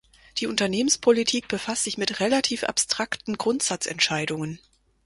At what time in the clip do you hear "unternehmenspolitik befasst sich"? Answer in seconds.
0.47-1.99